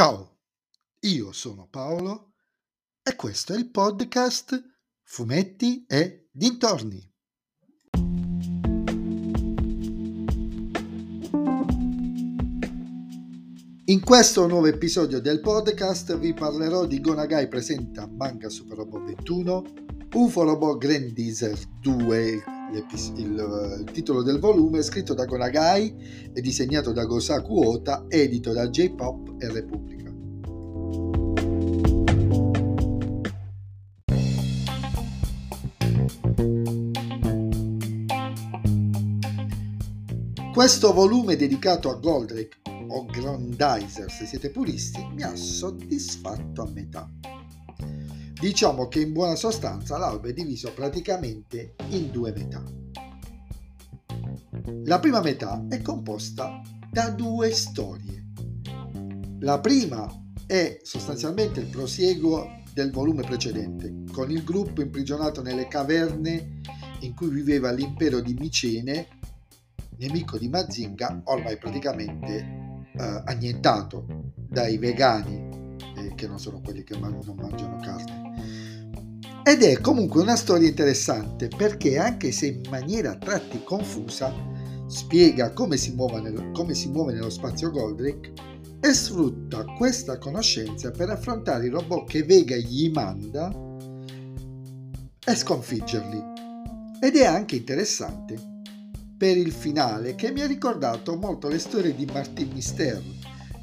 [0.00, 0.38] Ciao,
[1.00, 2.32] io sono Paolo
[3.02, 4.58] e questo è il podcast
[5.02, 7.06] Fumetti e Dintorni.
[13.84, 19.64] In questo nuovo episodio del podcast vi parlerò di Gonagai presenta Manga Super Robot 21,
[20.14, 27.04] UFO Robot Grandizer 2, il, il, titolo del volume, scritto da Gonagai e disegnato da
[27.04, 29.98] Gosaku Ota, edito da J-Pop e Repubblica.
[40.52, 42.58] Questo volume dedicato a Goldrake
[42.88, 47.08] o Grandizer, se siete puristi, mi ha soddisfatto a metà.
[48.40, 52.62] Diciamo che in buona sostanza l'albo è diviso praticamente in due metà.
[54.84, 58.28] La prima metà è composta da due storie.
[59.40, 60.10] La prima
[60.46, 66.60] è sostanzialmente il prosieguo del volume precedente, con il gruppo imprigionato nelle caverne
[67.00, 69.06] in cui viveva l'impero di Micene,
[69.98, 72.36] nemico di Mazinga, ormai praticamente
[72.92, 75.49] eh, annientato dai vegani,
[76.20, 78.28] che non sono quelli che man- non mangiano carne.
[79.42, 84.30] Ed è comunque una storia interessante perché anche se in maniera a tratti confusa
[84.86, 88.32] spiega come si muove, nel, come si muove nello spazio Goldrick
[88.80, 93.50] e sfrutta questa conoscenza per affrontare i robot che Vega gli manda
[95.24, 96.22] e sconfiggerli.
[97.00, 98.60] Ed è anche interessante
[99.16, 103.02] per il finale che mi ha ricordato molto le storie di Martin Mister,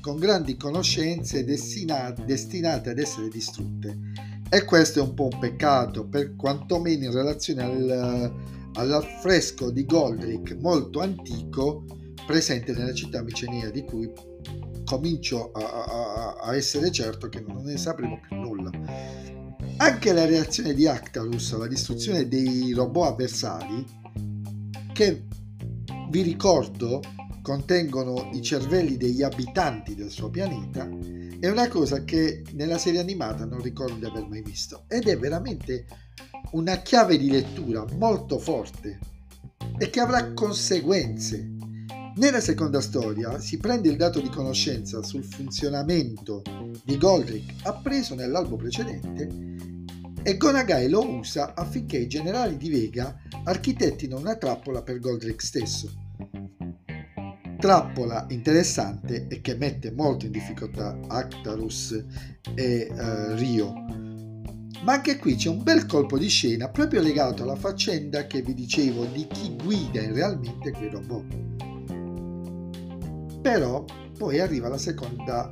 [0.08, 4.14] con grandi conoscenze destinate, destinate ad essere distrutte.
[4.50, 8.34] E questo è un po' un peccato, per quantomeno in relazione al,
[8.76, 11.84] all'affresco di Goldrick molto antico
[12.26, 14.10] presente nella città micenea di cui
[14.86, 18.72] comincio a, a, a, essere certo che non ne sapremo più nulla.
[19.76, 23.86] Anche la reazione di Actarus alla distruzione dei robot avversari,
[24.94, 25.26] che
[26.10, 27.02] vi ricordo
[27.48, 30.86] contengono i cervelli degli abitanti del suo pianeta,
[31.40, 35.18] è una cosa che nella serie animata non ricordo di aver mai visto ed è
[35.18, 35.86] veramente
[36.52, 39.00] una chiave di lettura molto forte
[39.78, 41.50] e che avrà conseguenze.
[42.16, 46.42] Nella seconda storia si prende il dato di conoscenza sul funzionamento
[46.84, 49.30] di Goldrick appreso nell'albo precedente
[50.22, 56.07] e Gonagai lo usa affinché i generali di Vega architettino una trappola per Goldrick stesso.
[57.60, 62.06] Trappola interessante e che mette molto in difficoltà Actarus
[62.54, 63.74] e uh, Rio.
[64.84, 68.54] Ma anche qui c'è un bel colpo di scena proprio legato alla faccenda che vi
[68.54, 71.36] dicevo di chi guida realmente quei robot.
[73.42, 73.84] Però
[74.18, 75.52] poi arriva la seconda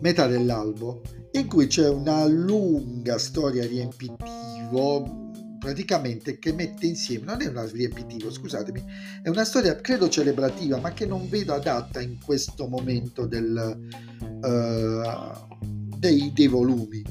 [0.00, 1.02] metà dell'albo
[1.32, 5.25] in cui c'è una lunga storia riempitivo
[5.66, 8.84] praticamente che mette insieme, non è un riempitivo, scusatemi,
[9.20, 13.76] è una storia credo celebrativa, ma che non vedo adatta in questo momento del,
[14.20, 17.02] uh, dei, dei, volumi,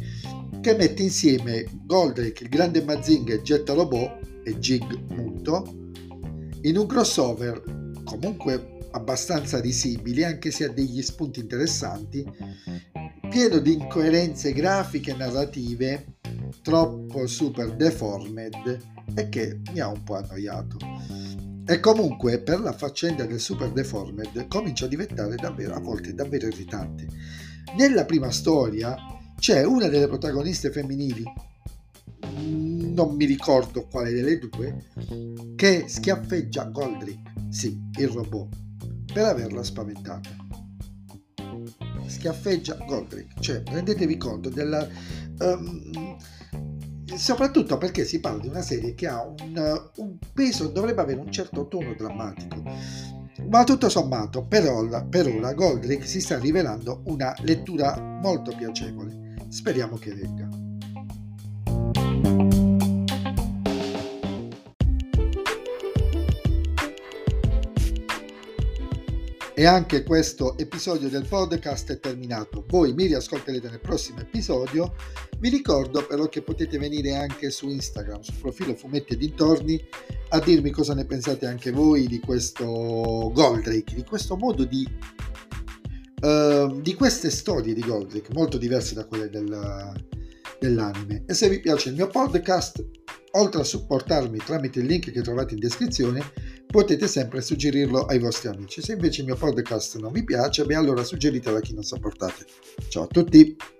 [0.62, 5.92] che mette insieme Goldrake, il grande Mazinga e Jet Robot e Jig Muto
[6.62, 7.62] in un crossover
[8.06, 12.26] comunque abbastanza risibili, anche se ha degli spunti interessanti,
[13.30, 16.15] pieno di incoerenze grafiche e narrative
[16.66, 18.82] troppo super deformed
[19.14, 20.78] e che mi ha un po' annoiato.
[21.64, 26.48] E comunque per la faccenda del super deformed comincia a diventare davvero a volte davvero
[26.48, 27.08] irritante.
[27.78, 28.96] Nella prima storia
[29.38, 31.24] c'è una delle protagoniste femminili,
[32.42, 34.86] non mi ricordo quale delle due,
[35.56, 38.56] che schiaffeggia Goldrick, sì, il robot,
[39.14, 40.32] per averla spaventata.
[42.08, 44.88] Schiaffeggia Goldrick, cioè rendetevi conto della...
[45.40, 46.18] Um,
[47.18, 51.32] soprattutto perché si parla di una serie che ha un, un, peso, dovrebbe avere un
[51.32, 52.64] certo tono drammatico.
[53.50, 59.36] Ma tutto sommato, per ora, per ora Goldrick si sta rivelando una lettura molto piacevole.
[59.50, 60.65] Speriamo che venga.
[69.58, 72.66] E anche questo episodio del podcast è terminato.
[72.68, 74.96] Voi mi riascolterete nel prossimo episodio.
[75.40, 79.82] Vi ricordo però che potete venire anche su Instagram, sul profilo Fumetti e Dintorni,
[80.32, 84.86] a dirmi cosa ne pensate anche voi di questo Goldrake, di questo modo di...
[86.22, 89.94] Uh, di queste storie di Goldrake, molto diverse da quelle del,
[90.60, 91.24] dell'anime.
[91.28, 92.86] E se vi piace il mio podcast,
[93.32, 96.22] oltre a supportarmi tramite il link che trovate in descrizione,
[96.68, 98.82] potete sempre suggerirlo ai vostri amici.
[98.82, 102.46] Se invece il mio podcast non vi piace, beh allora suggeritelo a chi non sopportate.
[102.90, 103.75] Ciao a tutti!